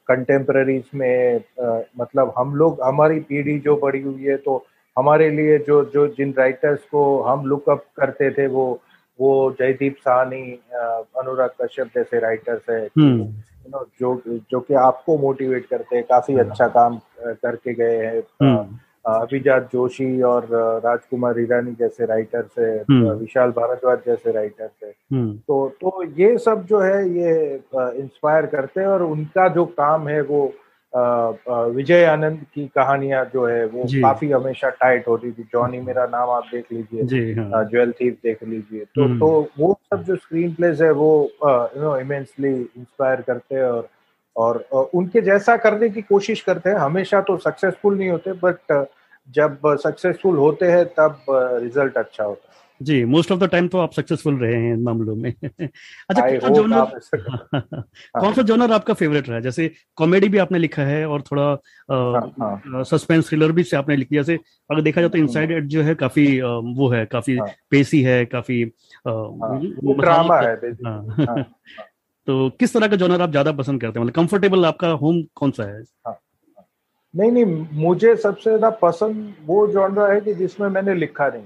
[0.08, 4.56] कंटेम्प्रेरीज में आ, मतलब हम लोग हमारी पीढ़ी जो बड़ी हुई है तो
[4.97, 8.65] हमारे लिए जो जो जिन राइटर्स को हम लुकअप करते थे वो
[9.19, 10.41] वो जयदीप साहनी
[11.19, 14.10] अनुराग कश्यप जैसे राइटर्स है। यू नो जो
[14.52, 19.70] जो कि आपको मोटिवेट करते हैं काफ़ी हाँ। अच्छा काम करके गए हैं। हम्म। अभिजात
[19.72, 20.48] जोशी और
[20.84, 26.38] राजकुमार ईरानी जैसे राइटर्स है हम्म। विशाल भारद्वाज जैसे राइटर्स है हम्म। तो तो ये
[26.38, 27.34] सब जो है ये
[27.74, 30.46] इंस्पायर करते हैं और उनका जो काम है वो
[30.94, 36.30] विजय आनंद की कहानियाँ जो है वो काफ़ी हमेशा टाइट होती थी जॉनी मेरा नाम
[36.30, 40.54] आप देख लीजिए हाँ। ज्वेल थीप देख लीजिए तो हम्म। तो वो सब जो स्क्रीन
[40.54, 41.12] प्लेस है वो
[41.44, 43.88] यू नो इमेंसली इंस्पायर करते हैं और
[44.38, 44.58] और
[44.93, 48.88] उनके जैसा करने की कोशिश करते हैं हमेशा तो सक्सेसफुल नहीं होते बट
[49.30, 51.26] जब सक्सेसफुल होते हैं तब
[51.63, 54.84] रिज़ल्ट अच्छा होता है। जी मोस्ट ऑफ़ द टाइम तो आप सक्सेसफुल रहे हैं इन
[54.84, 55.34] मामलों में।
[56.10, 57.00] अच्छा कौन सा जोनर
[58.19, 59.39] कौन सा जोनर आपका फेवरेट रहा?
[59.39, 64.39] जैसे कॉमेडी भी आपने लिखा है और थोड़ा सस्पेंस थ्रिलर भी से आपने लिखी जैसे
[64.72, 66.41] अगर देखा जाए तो इनसाइड एड जो है काफ़ी
[66.76, 68.65] वो है काफ़ी पेसी है काफ़ी
[69.08, 70.56] ड्रामा है।
[72.28, 75.52] तो किस तरह का जोनर आप ज़्यादा पसंद करते हैं मतलब कंफर्टेबल आपका होम कौन
[75.52, 76.14] सा है हाँ,
[76.58, 76.66] हाँ।
[77.14, 81.44] नहीं नहीं मुझे सबसे ज़्यादा पसंद वो जॉनरा है कि जिसमें मैंने लिखा नहीं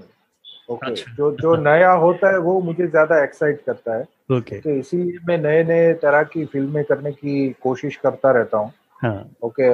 [0.70, 4.70] ओके अच्छा। जो जो नया होता है वो मुझे ज़्यादा एक्साइट करता है ओके तो
[4.70, 9.28] इसीलिए मैं नए नए तरह की फ़िल्में करने की कोशिश करता रहता हूँ हाँ.
[9.42, 9.72] ओके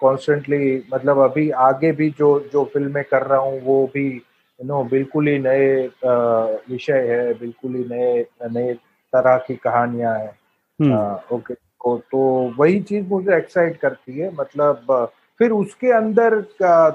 [0.00, 4.08] कॉन्स्टेंटली मतलब अभी आगे भी जो जो फ़िल्में कर रहा हूँ वो भी
[4.60, 5.86] नो बिल्कुल ही नए
[6.70, 8.76] विषय है बिल्कुल ही नए नए
[9.16, 10.32] तरह की कहानियाँ हैं।
[10.80, 12.18] हम्म। ओके तो, तो
[12.58, 16.40] वही चीज़ मुझे एक्साइट करती है मतलब फिर उसके अंदर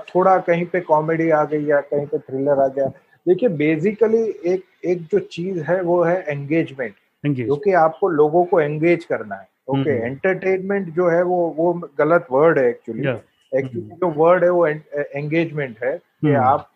[0.07, 2.85] थोड़ा कहीं पे कॉमेडी आ गई या कहीं पे थ्रिलर आ गया।
[3.25, 9.03] देखिए बेसिकली एक एक जो चीज़ है वो है एंगेजमेंट क्योंकि आपको लोगों को एंगेज
[9.05, 13.07] करना है ओके। एंटरटेनमेंट जो है वो वो गलत वर्ड है एक्चुअली
[13.51, 16.67] एक्चुअली जो वर्ड है वो एंगेजमेंट है कि हम्म। आप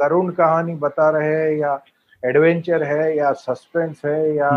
[0.00, 1.74] करुण कहानी बता रहे हैं या
[2.24, 4.50] एडवेंचर है या सस्पेंस है या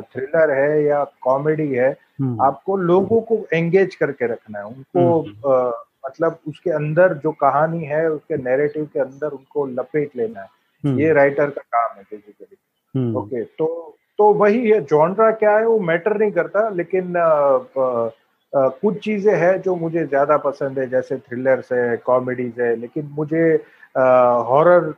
[0.00, 5.50] थ्रिलर हम्म। है या कॉमेडी है हम्म। आपको लोगों को एंगेज करके रखना है। उनको
[5.50, 5.70] आ,
[6.06, 10.48] मतलब उसके अंदर जो कहानी है उसके नैरेटिव के अंदर उनको लपेट लेना है।
[10.84, 15.78] ये राइटर का काम है बेसिकली ओके तो तो वही है जॉनरा क्या है वो
[15.80, 18.10] मैटर नहीं करता लेकिन आ, आ,
[18.52, 23.08] आ, कुछ चीज़ें हैं जो मुझे ज़्यादा पसंद है जैसे थ्रिलर्स है कॉमेडीज है लेकिन
[23.12, 23.64] मुझे
[23.96, 24.90] हॉरर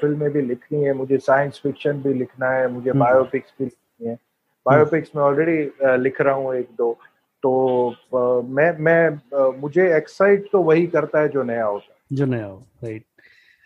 [0.00, 4.18] फ़िल्में भी लिखनी है मुझे साइंस फिक्शन भी लिखना है मुझे बायोपिक्स भी लिखनी है।
[4.66, 6.92] बायोपिक्स में ऑलरेडी लिख रहा हूँ एक दो
[7.42, 12.46] तो मैं मैं मुझे एक्साइट तो वही करता है जो नया होता है। जो नया
[12.46, 13.04] हो राइट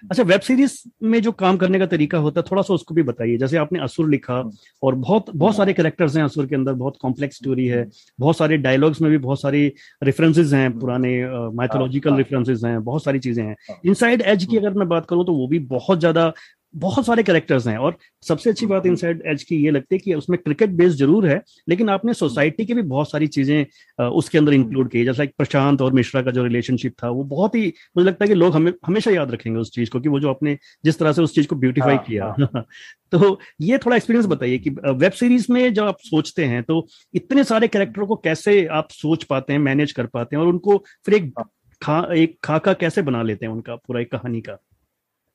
[0.02, 3.02] अच्छा वेब सीरीज़ में जो काम करने का तरीका होता है थोड़ा सा उसको भी
[3.02, 4.50] बताइए जैसे आपने असुर लिखा हम्म।
[4.82, 7.86] और बहुत बहुत। सारे कैरेक्टर्स हैं असुर के अंदर बहुत कॉम्प्लेक्स स्टोरी है
[8.18, 9.66] बहुत सारे डायलॉग्स में भी बहुत सारी
[10.02, 11.14] रेफरेंसेज हैं हम्म। पुराने
[11.52, 13.56] माइथोलॉजिकल रेफरेंसेज हैं बहुत सारी चीज़ें हैं
[13.86, 16.32] इनसाइड एज की अगर मैं बात करूँ तो वो भी बहुत ज़्यादा
[16.74, 20.14] बहुत सारे कैरेक्टर्स हैं और सबसे अच्छी बात इनसाइड एज की ये लगती है कि
[20.14, 24.52] उसमें क्रिकेट बेस ज़रूर है लेकिन आपने सोसाइटी की भी बहुत सारी चीज़ें उसके अंदर
[24.52, 28.24] इंक्लूड की जैसा प्रशांत और मिश्रा का जो रिलेशनशिप था वो बहुत ही मुझे लगता
[28.24, 30.98] है कि लोग हमें हमेशा याद रखेंगे उस चीज़ को कि वो जो आपने जिस
[30.98, 32.66] तरह से उस चीज़ को ब्यूटिफाई हाँ, किया। हाँ.
[33.12, 37.44] तो ये थोड़ा एक्सपीरियंस बताइए कि वेब सीरीज़ में जब आप सोचते हैं तो इतने
[37.44, 41.14] सारे कैरेक्टरों को कैसे आप सोच पाते हैं मैनेज कर पाते हैं और उनको फिर
[41.14, 41.50] एक हाँ।
[41.82, 44.58] खा एक खाका कैसे बना लेते हैं उनका पूरा एक कहानी का?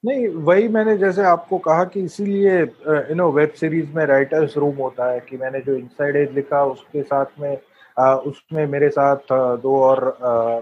[0.03, 4.75] नहीं वही मैंने जैसे आपको कहा कि इसीलिए यू नो वेब सीरीज़ में राइटर्स रूम
[4.75, 7.57] होता है कि मैंने जो इनसाइड एज लिखा उसके साथ में
[7.99, 10.01] आ, उसमें मेरे साथ दो और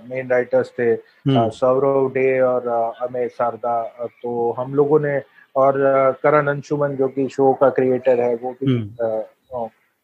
[0.09, 2.67] मेन राइटर्स थे हम्म। सौरव डे और
[3.01, 3.81] अमेय शारदा
[4.21, 5.21] तो हम लोगों ने
[5.55, 5.77] और
[6.23, 8.73] करण अंशुमन जो कि शो का क्रिएटर है वो भी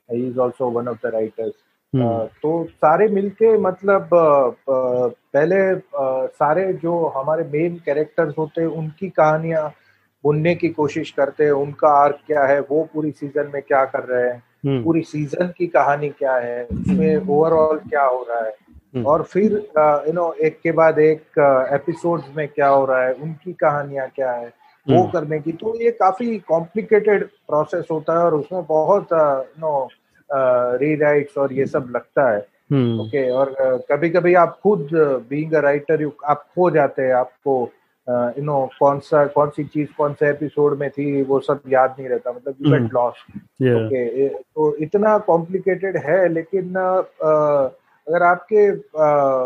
[0.09, 1.53] he is also one of the writers.
[1.93, 4.09] तो सारे मिलके मतलब
[4.69, 5.59] पहले
[6.29, 9.69] सारे जो हमारे मेन कैरेक्टर्स होते हैं उनकी कहानियाँ
[10.23, 14.03] बुनने की कोशिश करते हैं उनका आर्क क्या है वो पूरी सीज़न में क्या कर
[14.03, 18.53] रहे हैं हम्म। पूरी सीज़न की कहानी क्या है उसमें ओवरऑल क्या हो रहा है
[18.95, 19.53] हम्म। और फिर
[20.07, 21.39] यू नो एक के बाद एक
[21.73, 24.47] एपिसोड्स में क्या हो रहा है उनकी कहानियाँ क्या है
[24.87, 29.87] वो करने की तो ये काफ़ी कॉम्प्लिकेटेड प्रोसेस होता है और उसमें बहुत यू नो
[30.29, 33.55] रीराइट्स और ये सब लगता है ओके हम्म। okay, और
[33.91, 34.89] कभी कभी आप खुद
[35.29, 37.71] बीइंग अ राइटर यू आप खो जाते हैं आपको
[38.07, 41.95] यू नो कौन सा कौन सी चीज़ कौन से एपिसोड में थी वो सब याद
[41.99, 47.69] नहीं रहता मतलब यू गेट लॉस्ट ओके तो इतना कॉम्प्लिकेटेड है लेकिन uh,
[48.07, 48.71] अगर आपके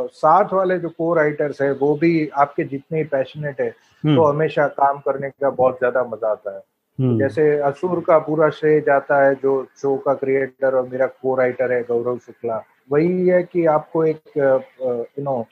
[0.10, 3.70] साथ वाले जो को राइटर्स है वो भी आपके जितने पैशनेट है.
[3.70, 8.50] तो हमेशा काम करने का बहुत ज़्यादा मज़ा आता है हम्म। जैसे असुर का पूरा
[8.50, 13.28] श्रेय जाता है जो शो का क्रिएटर और मेरा को राइटर है गौरव शुक्ला वही
[13.28, 15.46] है कि आपको एक यू नो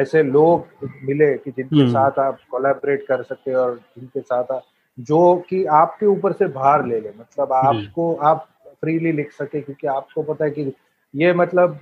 [0.00, 4.62] ऐसे लोग मिले कि जिनके हम्म। साथ आप कोलैबोरेट कर सकते और जिनके साथ आप
[4.98, 8.46] जो कि आपके ऊपर से भार ले ले मतलब आपको आप
[8.82, 10.72] फ्रीली लिख सके क्योंकि आपको पता है कि
[11.14, 11.78] ये मतलब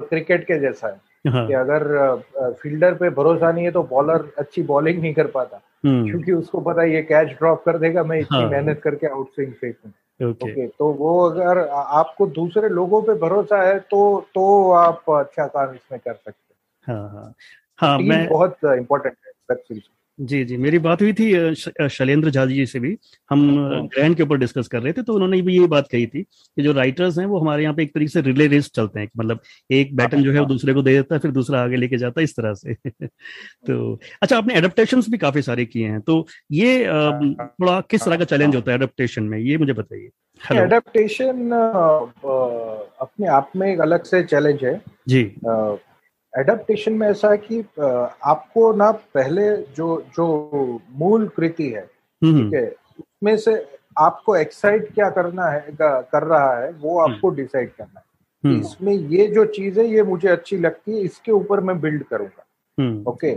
[0.00, 1.46] क्रिकेट के जैसा है हाँ.
[1.46, 5.67] कि अगर फील्डर पे भरोसा नहीं है तो बॉलर अच्छी बॉलिंग नहीं कर पाता हम्म।
[5.86, 9.28] क्योंकि उसको पता है ये कैच ड्रॉप कर देगा मैं इतनी हाँ। मेहनत करके आउट
[9.28, 9.90] स्विंग फेंकूं।
[10.30, 15.46] ओके okay, तो वो अगर आपको दूसरे लोगों पे भरोसा है तो तो आप अच्छा
[15.46, 16.54] काम इसमें कर सकते
[16.90, 17.34] हैं। हाँ हाँ।
[17.78, 19.66] हाँ मैं बहुत इम्पोर्टेंट है
[20.18, 21.54] जी जी। मेरी बात हुई थी
[21.88, 22.96] शैलेंद्र झा जी से भी।
[23.30, 23.40] हम
[23.94, 26.22] ग्रैंड हाँ। के ऊपर डिस्कस कर रहे थे तो उन्होंने भी यही बात कही थी
[26.22, 29.08] कि जो राइटर्स हैं वो हमारे यहाँ पे एक तरीके से रिले रेस चलते हैं
[29.18, 31.76] मतलब एक बैटन जो है वो हाँ। दूसरे को दे देता है फिर दूसरा आगे
[31.76, 32.74] लेके जाता है इस तरह से।
[33.66, 37.20] तो अच्छा आपने एडेप्टेशन भी काफ़ी सारे किए हैं तो ये हाँ,
[37.60, 39.38] थोड़ा किस तरह का चैलेंज होता है एडेप्टेशन में?
[39.38, 40.08] ये मुझे बताइए।
[40.40, 41.50] एडेप्टेशन
[43.00, 45.22] अपने आप में एक अलग से चैलेंज है। जी।
[46.32, 47.60] एडेप्टेशन में ऐसा है कि
[48.24, 51.90] आपको ना पहले जो जो मूल कृति है
[52.22, 53.54] हम्म, हम्म। ठीक है उसमें से
[53.98, 58.04] आपको एक्साइट क्या करना है कर रहा है वो हम्म। आपको डिसाइड करना है।
[58.60, 63.10] इसमें ये जो चीज़ है ये मुझे अच्छी लगती है इसके ऊपर मैं बिल्ड करूँगा।
[63.10, 63.32] ओके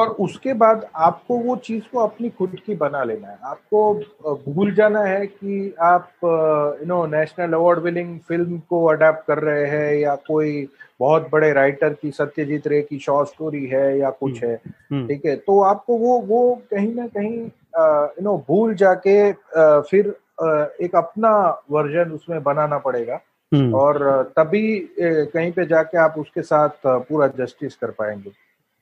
[0.00, 4.74] और उसके बाद आपको वो चीज़ को अपनी खुद की बना लेना है आपको भूल
[4.74, 9.94] जाना है कि आप you know national award winning film को अडेप्ट कर रहे हैं
[9.94, 10.68] या कोई
[11.00, 14.60] बहुत बड़े राइटर की सत्यजीत रे की शॉर्ट स्टोरी है या कुछ हम्म, है
[14.92, 19.80] हम्म। ठीक है तो आपको वो वो कहीं ना कहीं यू नो भूल जाके आ,
[19.80, 21.32] फिर आ, एक अपना
[21.70, 23.20] वर्जन उसमें बनाना पड़ेगा
[23.52, 28.30] हम्म। और तभी कहीं पे जाके आप उसके साथ पूरा जस्टिस कर पाएँगे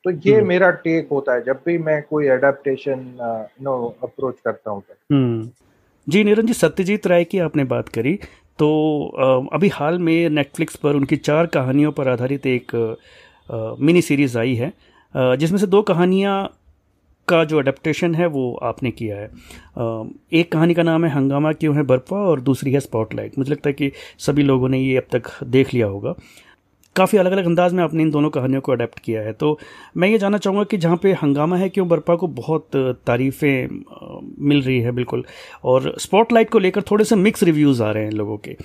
[0.09, 3.01] तो ये हम्म। मेरा टेक होता है जब भी मैं कोई एडेप्टेशन
[3.63, 5.49] नो अप्रोच करता हूँ तो। हम्म।
[6.07, 8.15] जी निरंजन जी सत्यजीत राय की आपने बात करी
[8.59, 8.69] तो
[9.53, 12.75] अभी हाल में नेटफ्लिक्स पर उनकी चार कहानियों पर आधारित एक
[13.81, 14.73] मिनी सीरीज़ आई है
[15.37, 16.39] जिसमें से दो कहानियाँ
[17.29, 19.31] का जो अडेप्टेशन है वो आपने किया है
[20.33, 23.69] एक कहानी का नाम है हंगामा क्यों है बर्फा और दूसरी है स्पॉटलाइट मुझे लगता
[23.69, 26.15] है कि सभी लोगों ने ये अब तक देख लिया होगा
[26.99, 29.59] काफ़ी अलग अलग अंदाज में आपने इन दोनों कहानियों को अडेप्ट किया है। तो
[29.97, 33.69] मैं ये जानना चाहूँगा कि जहाँ पे हंगामा है क्यों बर्पा को बहुत तारीफ़ें
[34.49, 35.25] मिल रही है बिल्कुल।
[35.65, 38.57] और स्पॉटलाइट को लेकर थोड़े से मिक्स रिव्यूज़ आ रहे हैं लोगों के।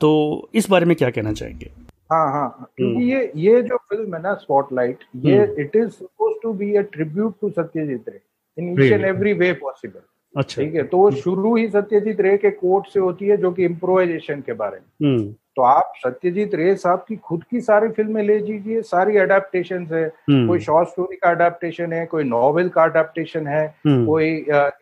[0.00, 0.08] तो
[0.54, 1.70] इस बारे में क्या कहना चाहेंगे?
[2.12, 6.34] हाँ हाँ क्योंकि हम्म। ये ये जो फ़िल्म है ना स्पॉटलाइट ये it is suppose
[6.42, 8.20] to be a tribute to Satyajit Ray
[8.58, 10.00] in each and every way possible
[10.34, 13.64] अच्छा ठीक है तो शुरू ही सत्यजीत रे के कोट से होती है जो कि
[13.64, 18.22] इम्प्रोवाइजेशन के बारे में हम्म। तो आप सत्यजीत रे साहब की खुद की सारी फ़िल्में
[18.22, 22.82] ले लीजिए सारी अडेप्टेशन है हम्म। कोई शॉर्ट स्टोरी का अडेप्टेशन है कोई नॉवेल का
[22.82, 24.30] अडेप्टेशन है हम्म। कोई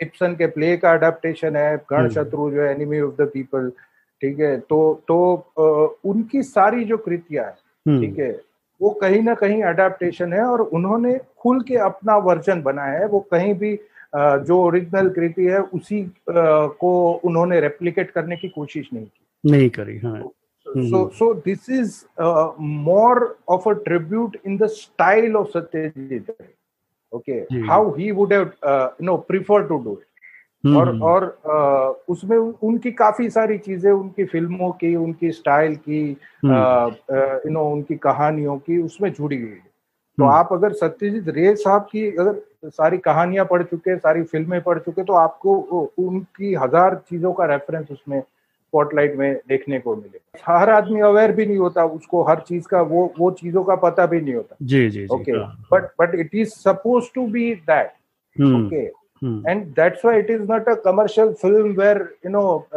[0.03, 3.71] इप्सन के प्ले का अडेप्टेशन है गण हम्म। शत्रु जो है एनिमी ऑफ़ द पीपल
[4.21, 4.79] ठीक है तो
[5.09, 5.19] तो
[6.07, 8.31] उनकी सारी जो कृतियाँ है ठीक है
[8.81, 13.21] वो कहीं ना कहीं अडेप्टेशन है और उन्होंने खुल के अपना वर्जन बनाया है वो
[13.31, 13.79] कहीं भी
[14.15, 19.99] जो ओरिजिनल कृति है उसी को उन्होंने रेप्लिकेट करने की कोशिश नहीं की। नहीं करी
[19.99, 20.31] हाँ।
[20.69, 22.05] So so this is
[22.61, 26.37] more of a tribute in the style of Satyajit
[27.15, 27.33] okay
[27.67, 28.51] how he would have
[29.03, 30.07] no prefer to do it
[30.67, 36.11] और हम्म। और uh, उसमें उनकी काफ़ी सारी चीज़ें उनकी फ़िल्मों की उनकी स्टाइल की
[36.11, 36.97] यू uh,
[37.47, 39.66] नो uh, उनकी कहानियों की उसमें जुड़ी हुई है।
[40.19, 40.39] तो mm-hmm.
[40.39, 45.03] आप अगर सत्यजीत रे साहब की अगर सारी कहानियाँ पढ़ चुके सारी फ़िल्में पढ़ चुके
[45.05, 45.57] तो आपको
[45.99, 51.47] उनकी हज़ार चीज़ों का रेफरेंस उसमें स्पॉटलाइट में देखने को मिले हर आदमी अवेयर भी
[51.47, 54.89] नहीं होता उसको हर चीज़ का वो वो चीज़ों का पता भी नहीं होता। जी
[54.91, 55.39] जी okay
[55.73, 57.93] but but it is suppose to be that
[58.37, 58.85] okay
[59.51, 62.69] and that's why it is not a commercial film where you know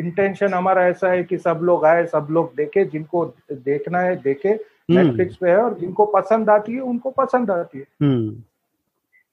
[0.00, 4.58] intention हमारा ऐसा है कि सब लोग आए सब लोग देखे जिनको देखना है देखे।
[4.88, 5.40] Netflix hmm.
[5.40, 8.42] पे है और जिनको पसंद आती है उनको पसंद आती है hmm.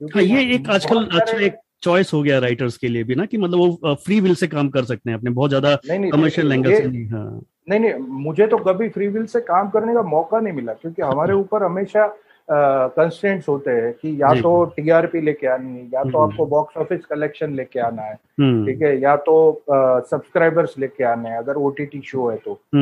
[0.02, 3.38] हाँ, ये एक आजकल अच्छा एक चॉइस हो गया राइटर्स के लिए भी ना कि
[3.38, 6.88] मतलब वो फ्री विल से काम कर सकते हैं अपने बहुत ज़्यादा कमर्शियल एंगल से
[6.88, 10.54] नहीं हाँ नहीं नहीं मुझे तो कभी फ्री विल से काम करने का मौका नहीं
[10.54, 12.08] मिला क्योंकि हमारे अच्छा। ऊपर हमेशा
[12.50, 16.46] कंस्टेंट्स uh, होते हैं कि या तो टीआरपी लेके आनी है या तो हम्म, आपको
[16.46, 19.36] बॉक्स ऑफ़िस कलेक्शन लेके आना है हम्म। ठीक है या तो
[19.68, 22.78] सब्सक्राइबर्स uh, लेके आने हैं अगर ओटीटी शो है तो ओके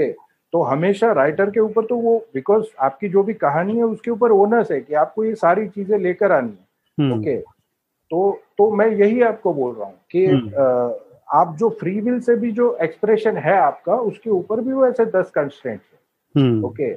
[0.00, 0.12] हम्म।
[0.52, 4.30] तो हमेशा राइटर के ऊपर तो वो बिकॉज़ आपकी जो भी कहानी है उसके ऊपर
[4.32, 6.52] ओनर्स है कि आपको ये सारी चीज़ें लेकर आनी
[6.98, 10.94] है। ओके तो तो मैं यही आपको बोल रहा हूँ कि हम्म।
[11.34, 15.04] आप जो फ्री विल से भी जो एक्सप्रेशन है आपका उसके ऊपर भी वो ऐसे
[15.08, 16.90] दस कंस्टेंट है। हम्म। ओके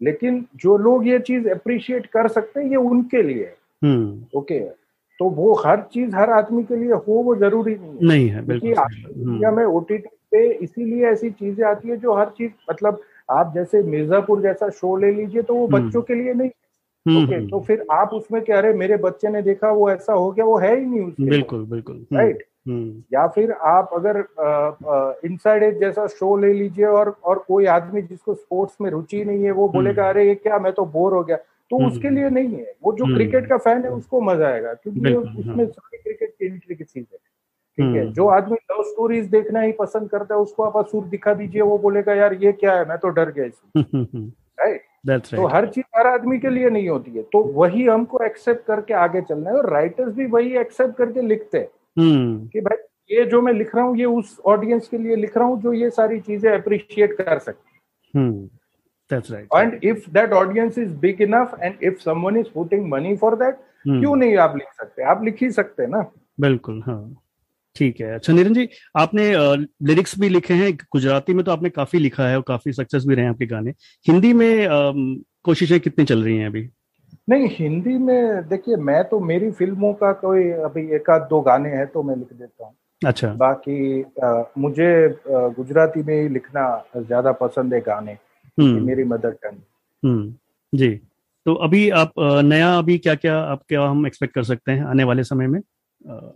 [0.00, 4.58] लेकिन जो लोग ये चीज़ अप्रिशिएट कर सकते हैं ये उनके लिए हम्म। ओके
[5.20, 8.44] तो वो हर चीज़ हर आदमी के लिए हो वो ज़रूरी नहीं है। नहीं है
[8.44, 13.52] क्योंकि दुनिया में ओटीटी पे इसीलिए ऐसी चीज़ें आती है जो हर चीज़ मतलब आप
[13.54, 16.50] जैसे मिर्जापुर जैसा शो ले लीजिए तो वो बच्चों के लिए नहीं।
[17.06, 20.12] Hmm, okay hmm. तो फिर आप उसमें कह रहे मेरे बच्चे ने देखा वो ऐसा
[20.12, 24.18] हो गया वो है ही नहीं उसके बिल्कुल बिल्कुल। राइट हम्म, या फिर आप अगर
[25.26, 29.44] इनसाइड एज जैसा शो ले लीजिए और और कोई आदमी जिसको स्पोर्ट्स में रुचि नहीं
[29.44, 31.36] है वो बोलेगा अरे ये क्या मैं तो बोर हो गया।
[31.70, 35.14] तो उसके लिए नहीं है। वो जो क्रिकेट का फ़ैन है उसको मज़ा आएगा क्योंकि
[35.14, 37.18] उसमें सारी क्रिकेट की एंट्री की चीज़ है।
[37.78, 41.34] ठीक है जो आदमी लव स्टोरीज देखना ही पसंद करता है उसको आप असुर दिखा
[41.34, 42.88] दीजिए वो बोलेगा यार ये क्या है?
[42.88, 43.82] मैं तो डर गया इसमें।
[44.60, 45.36] Right That's right.
[45.36, 48.94] तो हर चीज़ हर आदमी के लिए नहीं होती है। तो वही हमको एक्सेप्ट करके
[48.94, 52.76] आगे चलना है और राइटर्स भी वही एक्सेप्ट करके लिखते हैं हम्म। कि भाई
[53.16, 55.72] ये जो मैं लिख रहा हूँ ये उस ऑडियंस के लिए लिख रहा हूँ जो
[55.72, 58.48] ये सारी चीज़ें अप्रिशिएट कर सकते हम्म।
[59.12, 59.46] That's right.
[63.88, 65.02] हम्म, क्यों नहीं आप लिख सकते?
[65.02, 67.21] आप लिख ही सकते ना। बिल्कुल हाँ।
[67.76, 69.30] ठीक है। अच्छा निरन जी आपने
[69.86, 73.14] लिरिक्स भी लिखे हैं गुजराती में तो आपने काफ़ी लिखा है और काफ़ी सक्सेस भी
[73.14, 73.70] रहे हैं आपके गाने।
[74.06, 74.68] हिंदी में
[75.44, 76.68] कोशिशें कितनी चल रही हैं अभी?
[77.30, 81.68] नहीं हिंदी में देखिए मैं तो मेरी फ़िल्मों का कोई अभी एक आध दो गाने
[81.70, 86.64] हैं तो मैं लिख देता हूँ। अच्छा। बाकी अ, मुझे गुजराती में ही लिखना
[86.98, 88.12] ज़्यादा पसंद है गाने
[88.58, 89.58] हम्म। मेरी मदर टंग।
[90.02, 90.34] हम्म
[90.72, 90.90] जी।
[91.46, 92.12] तो अभी आप
[92.44, 95.60] नया अभी क्या क्या आप क्या हम एक्सपेक्ट कर सकते हैं आने वाले समय में?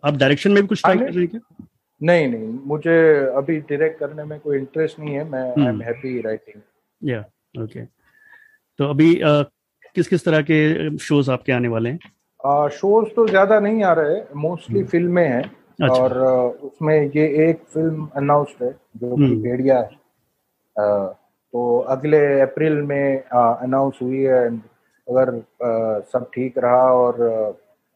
[0.04, 1.66] आप डायरेक्शन में भी कुछ ट्राई कर रहे हैं क्या?
[2.00, 2.96] नहीं नहीं मुझे
[3.36, 7.20] अभी डायरेक्ट करने में कोई इंटरेस्ट नहीं है मैं आई एम। हैप्पी राइटिंग या
[7.62, 7.84] ओके
[8.78, 9.14] तो अभी
[9.96, 12.68] किस किस तरह के शोज़ आपके आने वाले हैं?
[12.70, 16.12] शोज़ तो ज़्यादा नहीं आ रहे मोस्टली हम्म। फ़िल्में हैं। अच्छा। और
[16.64, 19.96] उसमें ये एक फ़िल्म अनाउंस्ड है जो कि हम्म। भेड़िया है।
[20.76, 21.06] अ,
[21.54, 27.20] तो अगले अप्रैल में अनाउंस हुई है अगर अ, सब ठीक रहा और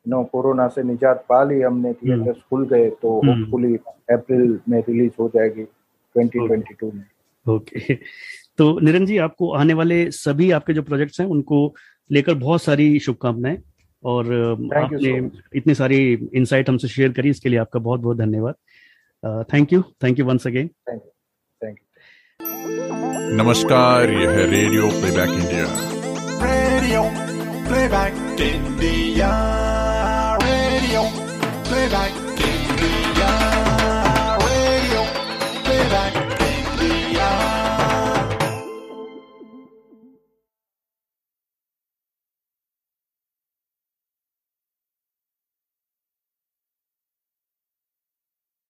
[0.07, 3.75] नो कोरोना से निजात पा ली हमने थिएटर्स खुल गए तो हम्म। होपफुली
[4.15, 5.65] अप्रैल में रिलीज़ हो जाएगी
[6.15, 7.05] 2022 में।
[7.47, 7.95] ओके
[8.59, 11.63] तो निरन जी आपको आने वाले सभी आपके जो प्रोजेक्ट्स हैं उनको
[12.11, 13.59] लेकर बहुत सारी शुभकामनाएँ
[14.05, 15.99] और Thank आपने so इतनी सारी
[16.35, 20.47] इंसाइट हमसे शेयर करी इसके लिए आपका बहुत बहुत धन्यवाद thank you thank you once
[20.47, 21.11] again thank you
[21.61, 25.99] thank you नमस्कार यह Radio Playback India
[26.91, 27.03] Radio
[27.65, 29.70] Playback India.
[31.91, 32.20] night.